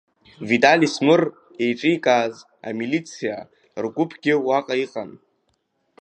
Витали 0.47 0.87
Смыр 0.95 1.21
еиҿикааз 1.63 2.35
амилициаа 2.69 3.43
ргәыԥгьы 3.83 4.33
уаҟа 4.45 4.75
иҟан. 4.83 5.11